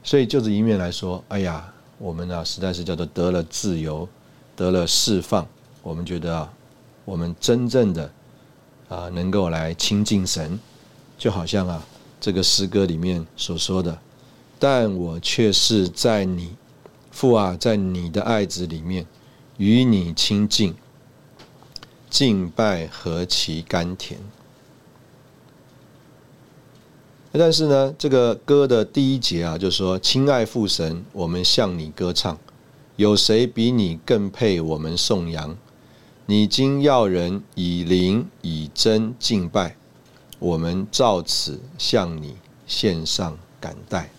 [0.04, 4.08] 所以就这一面来说，哎呀，我们呢实在是叫做得了自由，
[4.56, 5.48] 得了释放。
[5.82, 6.54] 我们觉得啊，
[7.04, 8.12] 我们真正的
[8.88, 10.60] 啊能够来亲近神，
[11.18, 11.84] 就好像啊。
[12.20, 13.98] 这个诗歌里面所说的，
[14.60, 16.56] 但我却是在你
[17.12, 19.06] 父啊，在你的爱子里面
[19.58, 20.74] 与你亲近，
[22.10, 24.20] 敬拜何其甘甜。
[27.34, 32.38] 但是呢，这个歌的第一节啊，就说：“亲爱父神，我们向你歌唱，
[32.96, 35.56] 有谁比你更配我们颂扬？
[36.26, 39.76] 你今要人以灵以真敬拜。”
[40.40, 44.10] 我们照此向你献上感戴。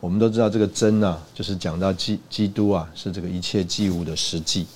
[0.00, 4.66] 我们都知道这个真啊，就是讲到基基督啊，是这个一切祭物的实际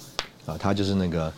[0.45, 1.33] 啊，他就是那个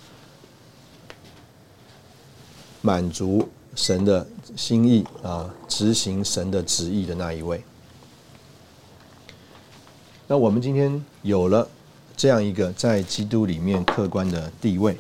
[2.83, 7.63] 满足神的心意啊，执行神的旨意的那一位。
[10.27, 11.69] 那我们今天有了
[12.17, 14.97] 这样一个在基督里面客观的地位，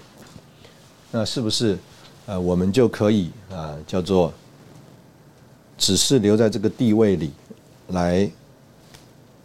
[1.10, 1.76] 那是不是
[2.26, 4.32] 呃，我们就可以啊，叫做
[5.76, 7.32] 只是留在这个地位里
[7.88, 8.30] 来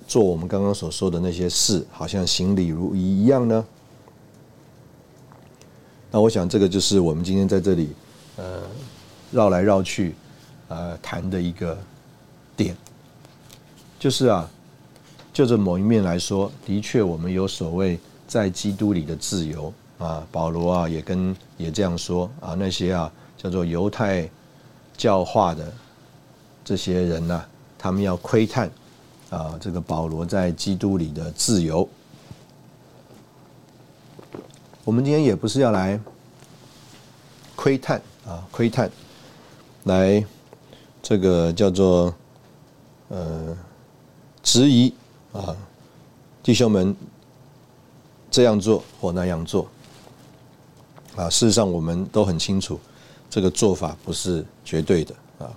[0.08, 3.66] 做我们刚刚所说的那些事，好像行礼如仪一样呢？
[6.12, 7.90] 那我想，这个就是我们今天在这里
[8.38, 8.64] 呃
[9.32, 10.14] 绕来绕去
[10.68, 11.78] 呃谈的一个
[12.56, 12.76] 点，
[14.00, 14.50] 就是啊。
[15.34, 20.28] 就这某一面来说，的确，我们有所谓在基督里的自由啊。
[20.30, 22.54] 保罗啊，也跟也这样说啊。
[22.54, 24.30] 那些啊，叫做犹太
[24.98, 25.72] 教化的
[26.66, 27.42] 这些人呐，
[27.78, 28.70] 他们要窥探
[29.32, 31.90] 啊，这个保罗在基督里的自由。
[34.84, 36.00] 我们今天也不是要来
[37.56, 38.92] 窥探啊，窥探，
[39.86, 40.24] 来
[41.02, 42.14] 这个叫做
[43.10, 43.58] 呃
[44.44, 44.94] 质疑。
[45.34, 45.56] 啊，
[46.44, 46.94] 弟兄们，
[48.30, 49.66] 这样做或那样做，
[51.16, 52.78] 啊，事实上我们都很清楚，
[53.30, 55.48] 这个做法不是绝对的啊。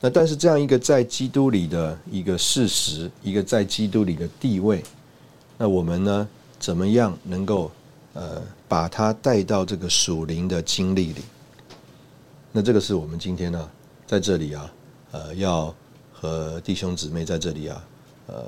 [0.00, 4.82] 那但是这样一个在基督里的一个事实，一个在基督里的地位，
[5.56, 7.70] 那我们呢，怎么样能够
[8.14, 11.22] 呃把它带到这个属灵的经历里？
[12.52, 13.70] 那这个是我们今天呢，
[14.06, 14.72] 在这里啊。
[15.10, 15.74] 呃，要
[16.12, 17.82] 和弟兄姊妹在这里啊，
[18.26, 18.44] 呃，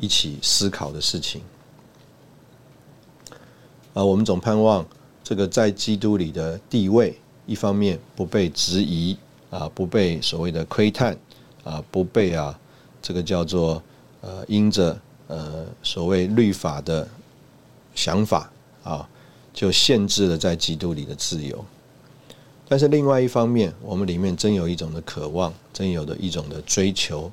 [0.00, 1.40] 一起思考的事情
[3.94, 4.84] 啊，我们总盼望
[5.22, 9.16] 这个在基督里的地位，一方面不被质疑
[9.50, 11.16] 啊，不被所谓的窥探
[11.64, 12.58] 啊，不被啊
[13.00, 13.82] 这个叫做
[14.20, 17.06] 呃因着呃所谓律法的
[17.94, 18.50] 想法
[18.82, 19.08] 啊，
[19.52, 21.64] 就限制了在基督里的自由。
[22.68, 27.30] 但是另外一方面，我们里面真有一种的渴望，真有的一种的追求。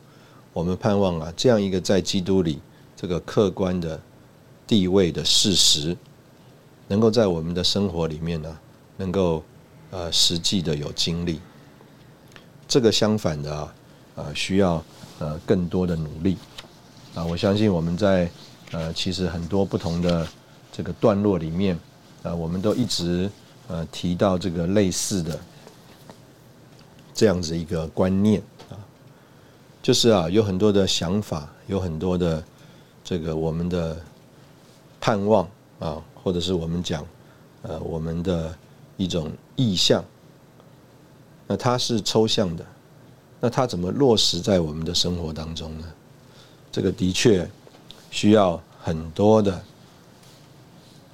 [0.54, 2.60] 我们盼望啊，这样一个在基督里
[2.96, 4.00] 这个客观的
[4.68, 5.98] 地位的事实，
[6.88, 8.60] 能够在我们的生活里面呢，
[8.98, 9.44] 能够
[9.90, 11.40] 呃实际的有经历。
[12.68, 13.74] 这个相反的啊，
[14.16, 14.84] 呃需要
[15.20, 16.38] 呃更多的努力
[17.16, 17.24] 啊。
[17.24, 18.30] 我相信我们在
[18.72, 20.28] 呃其实很多不同的
[20.72, 21.78] 这个段落里面
[22.24, 23.30] 啊，我们都一直。
[23.70, 25.40] 呃，提到这个类似的
[27.14, 28.76] 这样子一个观念啊，
[29.82, 32.44] 就是啊，有很多的想法，有很多的
[33.06, 33.98] 这个我们的
[35.00, 35.48] 盼望
[35.80, 37.08] 啊，或者是我们讲
[37.62, 38.54] 呃我们的
[38.98, 40.04] 一种意向，
[41.48, 42.66] 那它是抽象的，
[43.40, 45.86] 那它怎么落实在我们的生活当中呢？
[46.72, 47.48] 这个的确
[48.10, 49.62] 需要很多的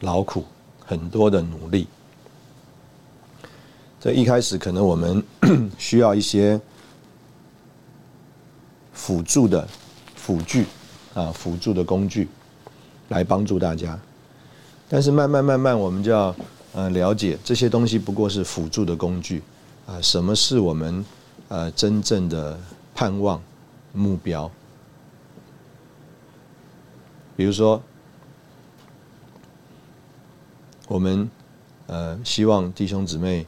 [0.02, 0.46] 劳苦，
[0.86, 1.88] 很多的努力。
[4.00, 5.22] 在一开始，可能我们
[5.78, 6.60] 需要一些
[8.94, 9.68] 辅助的
[10.16, 10.66] 辅具
[11.14, 12.30] 啊，辅助的工具
[13.10, 14.00] 来帮助大家。
[14.88, 16.34] 但是慢慢慢慢，我们就要
[16.74, 19.44] 呃了解这些东西不过是辅助的工具
[19.90, 20.02] 啊。
[20.02, 21.04] 什么是我们
[21.48, 22.60] 呃真正的
[22.94, 23.42] 盼望
[23.94, 24.52] 目标？
[27.36, 27.82] 比如说，
[30.88, 31.30] 我们
[31.88, 33.48] 呃希望弟兄姊妹。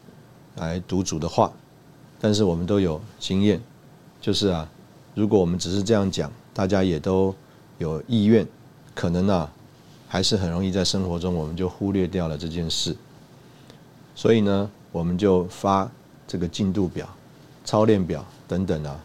[0.58, 1.51] 来读主的话，
[2.19, 3.60] 但是我们都有经验，
[4.19, 4.69] 就是啊，
[5.15, 7.34] 如果我们只是这样讲，大家也都
[7.77, 8.45] 有意愿，
[8.93, 9.49] 可能啊，
[10.10, 12.95] 还是很容易在生活中我们就忽略掉了这件事。
[14.13, 15.89] 所以呢，我们就发
[16.32, 17.06] 这个进度表、
[17.65, 18.98] 操练表等等啊，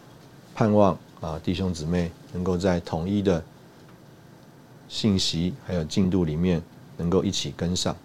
[0.55, 3.43] 盼望啊弟兄姊妹能够在统一的
[4.89, 6.63] 信息还有进度里面
[6.97, 7.97] 能够一起跟上。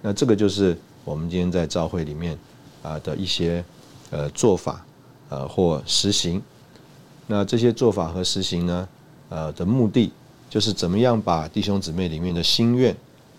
[0.00, 0.74] 那这个就是
[1.04, 2.38] 我们今天在召会里面。
[2.84, 3.64] 啊的一些
[4.10, 4.84] 呃做法，
[5.30, 6.42] 呃或实行，
[7.26, 8.86] 那这些做法和实行呢，
[9.30, 10.12] 呃的目的
[10.50, 12.94] 就是怎么样把弟兄姊妹里面的心愿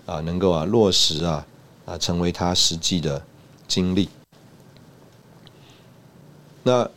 [0.07, 1.45] 啊能够啊落实啊
[1.85, 3.23] 啊成为他实际的
[3.67, 4.09] 经历。
[6.67, 6.89] 那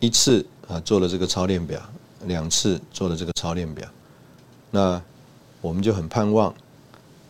[0.00, 1.80] 一次啊做了这个操练表，
[2.24, 3.88] 两次做了这个操练表，
[4.72, 5.00] 那
[5.60, 6.52] 我们就很盼望，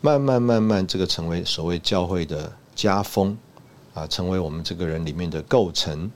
[0.01, 3.37] 慢慢慢慢这个成为所谓教会的家风。
[3.93, 6.09] 啊，成为我们这个人里面的构成，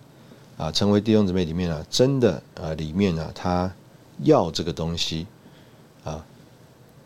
[0.56, 3.70] 啊，成为弟兄姊妹里面啊，真的啊，里面呢，他
[4.20, 5.26] 要这个东西，
[6.04, 6.24] 啊，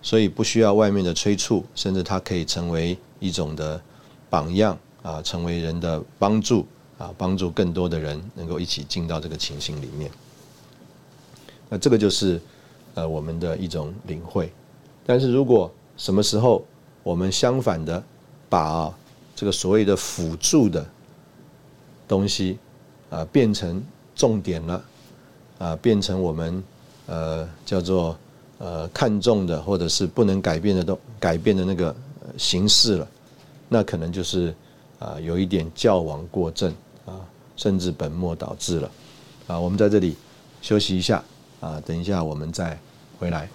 [0.03, 3.81] 所以不需要外面的催促，甚至它可以成为一种的
[4.29, 6.67] 榜样，啊，成为人的帮助，
[6.99, 10.11] 啊，帮助更多的人能够一起进到这个情形里面。
[11.69, 12.41] 那这个就是
[12.95, 14.53] 呃我们的一种领会。
[15.07, 16.65] 但是如果什么时候
[17.03, 18.03] 我们相反的
[18.49, 18.93] 把
[19.35, 20.85] 这个所谓的辅助的
[22.07, 22.59] 东西
[23.11, 23.83] 啊变成
[24.15, 24.85] 重点了
[25.59, 26.63] 啊，变成我们
[27.07, 28.19] 呃叫做
[28.59, 31.95] 呃看重的或者是不能改变的都改变的那个
[32.37, 33.09] 形式了，
[33.69, 34.55] 那可能就是
[34.99, 36.73] 啊有一点矫枉过正，
[37.59, 38.91] 甚至本末倒置了
[39.49, 39.61] 啊。
[39.61, 40.17] 我们在这里
[40.63, 41.23] 休息一下
[41.61, 42.79] 啊，等一下我们再
[43.19, 43.47] 回来。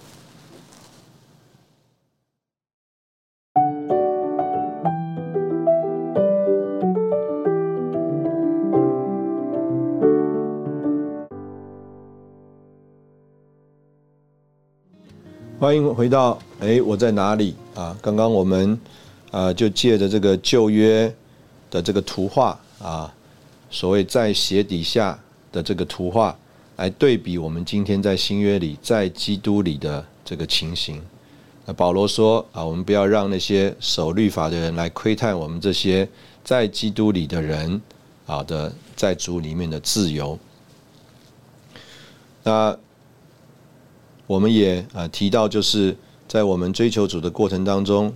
[15.58, 17.96] 欢迎回到哎，我在哪里啊？
[18.02, 18.78] 刚刚我们
[19.30, 21.10] 啊就借着这个旧约
[21.70, 23.10] 的这个图画啊，
[23.74, 25.18] 所谓在鞋底下
[25.50, 26.36] 的这个图画，
[26.76, 31.02] 来对比我们今天在新约里在基督里的这个情形。
[31.66, 36.08] 那保罗说啊，我们不要让那些守律法的人来窥探我们这些
[36.44, 37.82] 在基督里的人
[38.26, 40.38] 啊的在主里面的自由。
[42.44, 42.78] 那。
[44.26, 45.94] 我们也啊提到，就是
[46.26, 48.10] 在我们追求主的过程当中，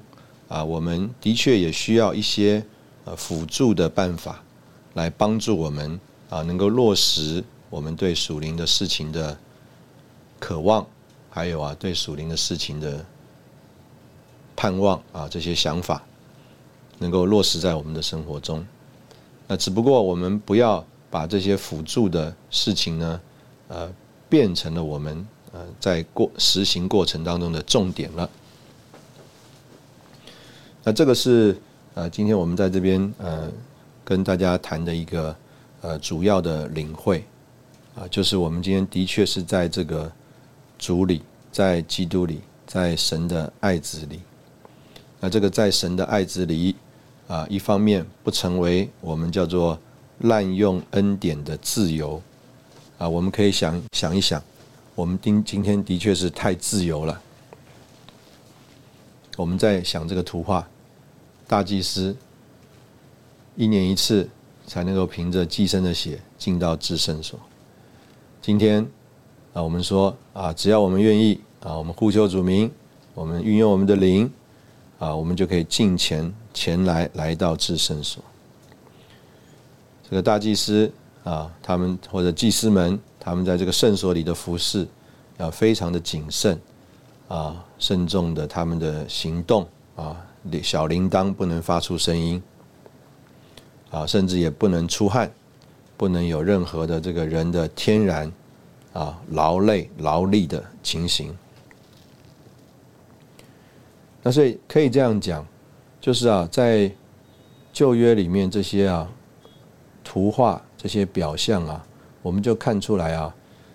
[0.48, 2.64] 啊，我们的确也需要一些
[3.04, 4.42] 呃辅助的办法，
[4.98, 9.38] 来帮助我们啊能够落实我们对属灵的事情的
[10.40, 10.84] 渴望，
[11.30, 13.06] 还有啊对属灵的事情的
[14.56, 16.02] 盼望啊这些想法，
[16.98, 18.66] 能够落实在我们的生活中。
[19.46, 23.20] 那只不过我们不要把这些辅助的事情呢，
[23.68, 23.92] 呃，
[24.28, 25.26] 变成了我们。
[25.50, 28.28] 呃，在过实行过程当中的重点了。
[30.84, 31.58] 那这个是
[31.94, 33.50] 呃，今天我们在这边呃，
[34.08, 35.36] 跟大家谈的一个
[35.82, 37.22] 呃主要的领会
[37.94, 40.10] 啊，就是我们今天的确是在这个
[40.78, 41.20] 主里，
[41.52, 44.22] 在基督里，在神的爱子里。
[45.20, 46.74] 那这个在神的爱子里
[47.26, 49.78] 啊，一方面不成为我们叫做
[50.20, 52.22] 滥用恩典的自由
[52.96, 54.42] 啊，我们可以想想一想。
[54.94, 57.20] 我们今今天的确是太自由了。
[59.36, 60.66] 我们在想这个图画，
[61.46, 62.16] 大祭司
[63.58, 64.28] 一年一次
[64.68, 67.36] 才能够凭着寄生的血进到至圣所。
[68.40, 68.86] 今天
[69.52, 72.70] 啊，我们说啊，只要我们愿意啊，我们呼求主名，
[73.14, 74.30] 我们运用我们的灵
[75.00, 78.22] 啊，我们就可以进前前来来到至圣所。
[80.08, 80.88] 这个大祭司
[81.24, 82.98] 啊，他们或者祭司们。
[83.20, 84.86] 他们在这个圣所里的服饰
[85.36, 86.58] 要非常的谨慎
[87.26, 90.16] 啊，慎重的他们的行动啊，
[90.62, 92.40] 小铃铛不能发出声音
[93.90, 95.30] 啊，甚至也不能出汗，
[95.96, 98.30] 不能有任何的这个人的天然
[98.92, 101.36] 啊劳累劳力的情形。
[104.22, 105.46] 那所以可以这样讲，
[106.00, 106.90] 就是啊，在
[107.72, 109.08] 旧约里面这些啊
[110.04, 111.84] 图画这些表象啊。
[112.20, 113.32] 我们就看出来啊，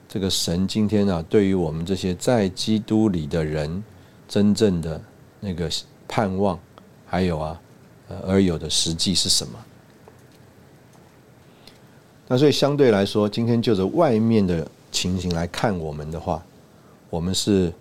[0.08, 3.84] 这个神今天啊，对于我们这些在基督里的人，
[4.28, 5.02] 真正的
[5.40, 5.72] 那个
[6.08, 6.60] 盼望，
[7.06, 7.62] 还有啊，
[8.28, 9.58] 而有的实际是什么？
[12.34, 16.44] 那所以相对来说，今天就着外面的情形来看我们的话，
[17.12, 17.72] 我们是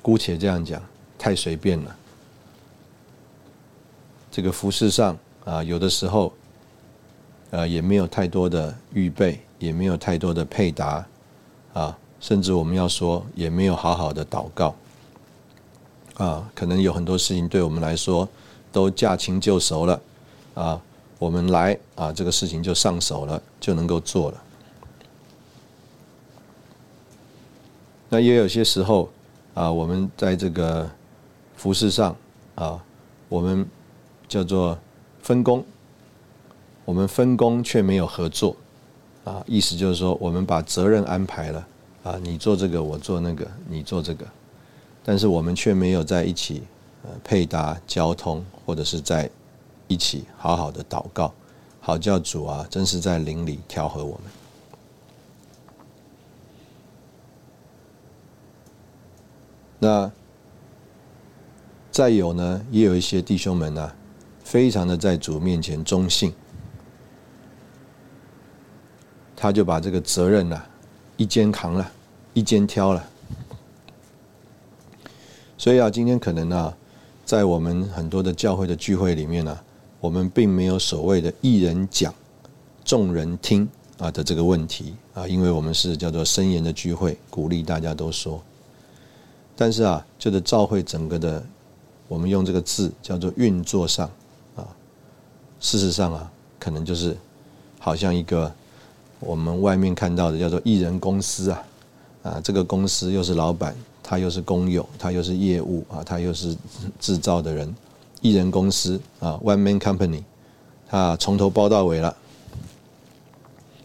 [0.00, 0.80] 姑且这样讲，
[1.18, 1.96] 太随便了。
[4.30, 6.32] 这个服饰上啊，有的时候，
[7.50, 9.40] 呃，也没有太多的预备。
[9.58, 11.04] 也没有太多的配搭，
[11.72, 14.72] 啊，甚至我们要说也没有好好的祷告，
[16.14, 18.28] 啊，可能有很多事情对我们来说
[18.70, 20.00] 都驾轻就熟了，
[20.54, 20.80] 啊，
[21.18, 24.42] 我们来啊，这个事情就上手了，就能够做了。
[28.08, 29.10] 那也有些时候
[29.54, 30.88] 啊，我们在这个
[31.56, 32.16] 服饰上
[32.54, 32.82] 啊，
[33.28, 33.66] 我们
[34.28, 34.78] 叫做
[35.20, 35.64] 分工，
[36.84, 38.56] 我们分工却没有合作。
[39.24, 41.68] 啊，意思就是说，我们把责任安排了，
[42.02, 44.24] 啊，你做这个，我做那个，你做这个，
[45.04, 46.62] 但是我们却没有在一起，
[47.02, 49.28] 呃，配搭交通，或者是在
[49.88, 51.34] 一起好好的祷告，
[51.80, 54.32] 好叫主啊，真是在灵里调和我们。
[59.80, 60.10] 那
[61.90, 63.92] 再有呢，也有一些弟兄们呢，
[64.44, 66.32] 非常的在主面前忠信。
[69.34, 70.60] 他就把这个责任呢，
[71.16, 71.90] 一肩扛了，
[72.34, 73.08] 一肩挑了。
[75.56, 76.74] 所以啊，今天可能呢，
[77.24, 79.56] 在我们很多的教会的聚会里面呢，
[80.00, 82.14] 我们并没有所谓的一人讲，
[82.84, 83.68] 众人听
[83.98, 88.40] 啊的这个问题啊，因为我们是叫做深言的聚会，鼓励大家都说。
[89.56, 91.44] 但是啊，就是教会整个的，
[92.06, 94.08] 我们用这个字叫做运作上
[94.54, 94.64] 啊，
[95.58, 96.30] 事实上啊，
[96.60, 97.16] 可能就是
[97.80, 98.52] 好像一个
[99.18, 101.64] 我们外面看到的叫做艺人公司啊，
[102.22, 106.56] 啊，这个公司又是老板，他又是工友，他又是业务啊，他又是
[107.00, 107.74] 制造的人，
[108.20, 110.22] 艺人公司啊，one man company，
[110.88, 112.16] 他从头包到尾了，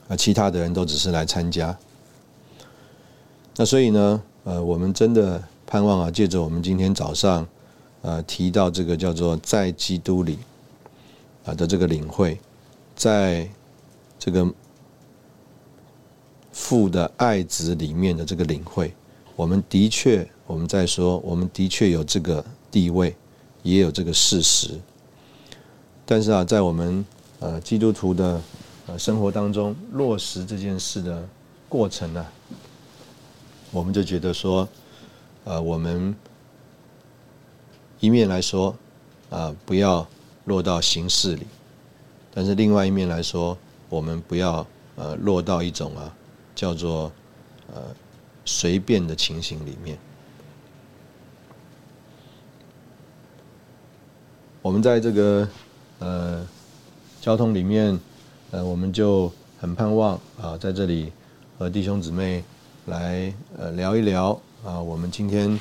[0.07, 1.77] 啊，其他的人都只是来参加。
[3.55, 7.47] 那所以呢，呃，我们真的盼望啊，借着我们今天早上，
[8.01, 10.39] 呃，提到这个叫做在基督里
[11.45, 12.39] 啊的这个领会，
[12.95, 13.47] 在
[14.17, 14.51] 这个
[16.51, 18.93] 父的爱子里面的这个领会，
[19.35, 23.15] 我们的确我们在说，我们的确有这个地位，
[23.63, 24.79] 也有这个事实，
[26.05, 27.03] 但是啊，在我们
[27.39, 28.41] 呃基督徒的
[28.87, 31.27] 呃生活当中落实这件事的
[31.67, 32.25] 过程呢？
[33.71, 34.67] 我们就觉得说，
[35.45, 36.13] 呃，我们
[37.99, 38.75] 一面来说，
[39.29, 40.05] 啊，不要
[40.45, 41.43] 落到形式里；
[42.33, 43.57] 但是另外一面来说，
[43.89, 46.13] 我们不要呃落到一种啊
[46.53, 47.11] 叫做
[47.73, 47.81] 呃
[48.45, 49.97] 随便的情形里面。
[54.63, 55.47] 我们在这个
[55.99, 56.47] 呃
[57.19, 57.99] 交通里面，
[58.49, 61.11] 呃，我们就很盼望啊，在这里
[61.59, 62.43] 和弟兄姊妹。
[62.87, 65.57] 来呃聊一聊啊，我们今天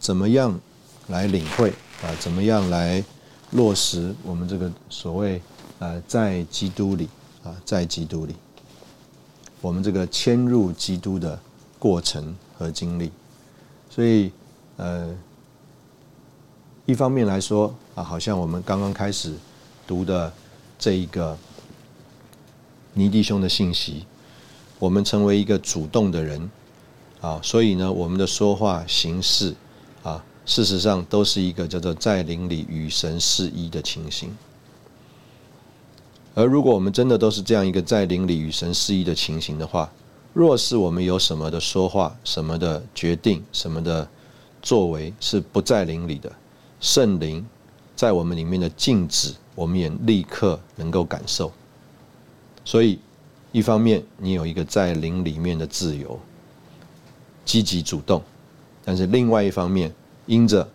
[0.00, 0.58] 怎么样
[1.06, 1.70] 来领会
[2.02, 2.10] 啊？
[2.18, 3.04] 怎么样来
[3.52, 5.40] 落实我们这个所谓
[5.78, 7.08] 呃在基督里
[7.44, 8.34] 啊，在基督里，
[9.60, 11.38] 我们这个迁入基督的
[11.78, 13.12] 过程和经历。
[13.88, 14.32] 所以
[14.78, 15.14] 呃，
[16.90, 19.32] 一方面来说啊，好像我们刚刚开始
[19.86, 20.32] 读的
[20.76, 21.38] 这一个
[22.94, 24.04] 尼弟兄的信息。
[24.80, 26.50] 我们成为一个主动的人，
[27.20, 29.54] 啊，所以呢，我们的说话形式，
[30.02, 34.36] 啊，事实上都是一个叫做在灵里与神是一的情形。
[36.34, 39.88] 而如果我们真的都是这样一个在灵里与神是一的情形的话，
[40.32, 44.08] 若是我们有什么的说话、什么的决定、什么的
[44.60, 46.32] 作为是不在灵里的，
[46.80, 47.46] 圣灵
[47.94, 51.52] 在我们里面的静止，我们也立刻能够感受。
[52.64, 52.98] 所以。
[53.52, 56.16] 一方面，你有一个在灵里面的自由，
[57.44, 58.20] 积极主动；
[58.84, 59.92] 但是另外一方面，
[60.26, 60.68] 因着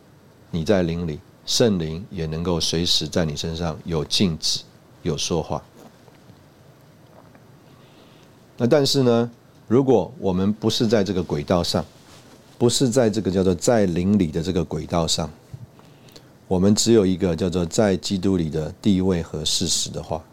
[0.51, 4.59] 你在灵里，圣灵也能够随时在你身上有静止、
[5.03, 5.63] 有说话。
[8.57, 9.31] 那但是呢，
[9.69, 11.85] 如果我们不是在这个轨道上，
[12.57, 15.31] 不是在这个叫做在灵里的这个轨道上，
[16.47, 20.23] 我们只有一个叫做在基督里的地位和事实的话。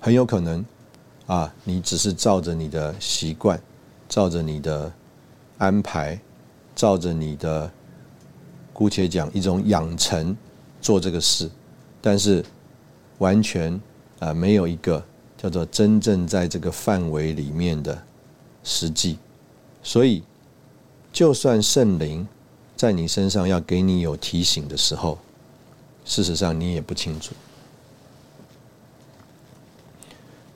[0.00, 0.64] 很有可能，
[1.26, 3.60] 啊，你只是照着你的习惯，
[4.08, 4.92] 照着你的
[5.58, 6.20] 安排，
[6.74, 7.70] 照着你的
[8.72, 10.36] 姑且讲一种养成
[10.80, 11.50] 做这个事，
[12.00, 12.44] 但是
[13.18, 13.80] 完全
[14.18, 15.02] 啊没有一个
[15.36, 18.00] 叫做真正在这个范围里面的
[18.62, 19.18] 实际，
[19.82, 20.22] 所以
[21.12, 22.26] 就算圣灵
[22.76, 25.18] 在你身上要给你有提醒的时候，
[26.04, 27.34] 事实上你也不清楚。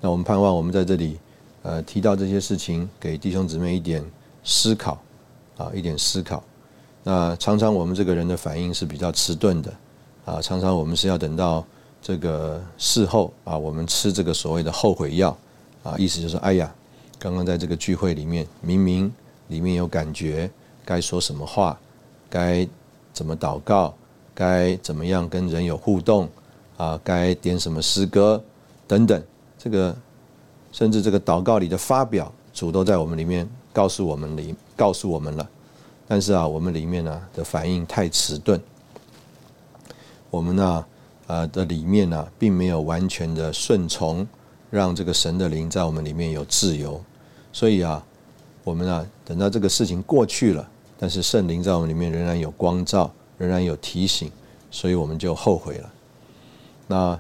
[0.03, 1.19] 那我们盼望我们在这里，
[1.63, 4.05] 呃，提到这些事情，给弟兄姊妹一点
[4.45, 5.01] 思考，
[5.57, 6.43] 啊，一点思考。
[7.03, 9.73] 那常常我们这个人的反应是比较迟钝的，
[10.27, 11.65] 啊，常常我们是要等到
[12.03, 15.37] 这个事后啊，我们吃这个所谓的后悔药，
[15.83, 16.71] 啊，意思就是，哎呀，
[17.19, 19.11] 刚刚在这个聚会里面，明明
[19.49, 20.51] 里面有感觉，
[20.85, 21.79] 该说什么话，
[22.31, 22.67] 该
[23.13, 23.93] 怎么祷告，
[24.35, 26.27] 该怎么样跟人有互动，
[26.79, 28.43] 啊，该点什么诗歌
[28.87, 29.23] 等等。
[29.59, 29.95] 这个，
[30.73, 35.47] 甚至这个祷告里的发表，主都在我们里面告诉我们里告诉我们了，
[36.09, 38.59] 但是啊，我们里面呢的反应太迟钝，
[40.31, 40.85] 我们呢
[41.27, 44.27] 啊的里面呢并没有完全的顺从，
[44.71, 46.99] 让这个神的灵在我们里面有自由，
[47.53, 48.03] 所以啊，
[48.65, 50.67] 我们啊等到这个事情过去了，
[51.01, 54.31] 但是圣灵在我们里面仍然有光照，仍然有提醒，
[54.71, 55.93] 所以我们就后悔了，
[56.87, 57.19] 那。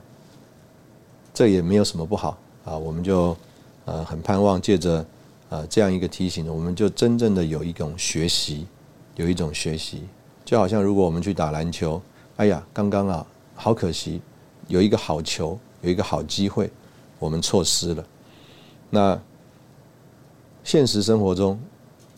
[1.32, 3.34] 这也没有什么不好啊，我们就
[3.86, 5.06] 呃很盼望借着
[5.48, 8.66] 呃这样一个提醒，我们就真正的有一种学习，
[9.14, 10.02] 有一种学习，
[10.44, 12.02] 就好像如果我们去打篮球，
[12.36, 14.20] 哎呀，刚刚啊，好可惜，
[14.66, 16.70] 有一个好球，有一个好机会，
[17.18, 18.04] 我们错失了。
[18.90, 19.18] 那
[20.62, 21.58] 现实生活中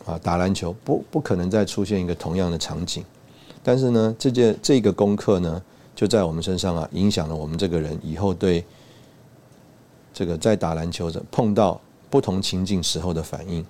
[0.05, 3.03] 啊，打篮球不不可能再出现一个同样的场景，
[3.63, 5.61] 但是呢，这件这个功课呢，
[5.95, 8.63] 就在我们身上啊，影响了我们这个人以后对。
[10.15, 11.81] 这个在打篮球的碰到
[12.11, 13.65] 不同情境时候的反应，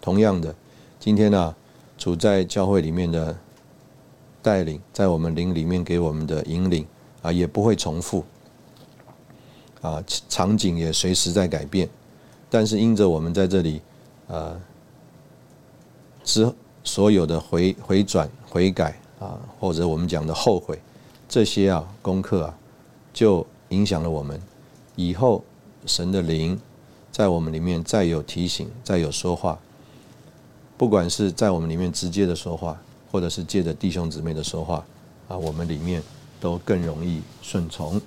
[0.00, 0.54] 同样的，
[1.00, 1.52] 今天呢，
[1.98, 3.36] 处在教会里面的
[4.40, 6.86] 带领，在我们灵里面给我们的引领
[7.22, 8.24] 啊，也不会重复
[9.80, 11.88] 啊，场景也随时在改变，
[12.48, 13.82] 但是因着我们在这里
[14.28, 14.54] 啊
[16.30, 16.52] 之
[16.84, 20.80] 所有的回回转悔改啊，或者我们讲的后悔
[21.28, 22.54] 这些啊功课啊，
[23.12, 24.40] 就影响了我们
[24.94, 25.44] 以后
[25.86, 26.58] 神的灵
[27.10, 29.58] 在我们里面再有提醒，再有说话，
[30.76, 32.80] 不管是在我们里面直接的说话。
[33.12, 34.86] 或者是借着弟兄姊妹的说话
[35.26, 36.00] 啊，我们里面
[36.38, 38.00] 都更容易顺从。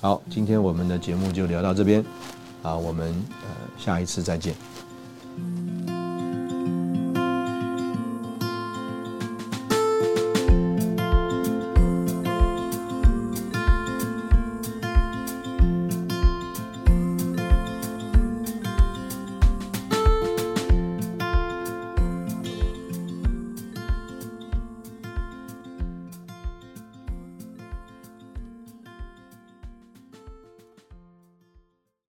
[0.00, 2.04] 好，今天我们的节目就聊到这边
[2.62, 3.08] 啊，我们
[3.42, 4.54] 呃下一次再见。